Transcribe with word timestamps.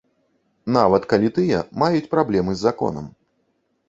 Нават 0.77 1.03
калі 1.11 1.29
тыя 1.35 1.59
маюць 1.81 2.09
праблемы 2.13 2.51
з 2.57 2.65
законам. 2.69 3.05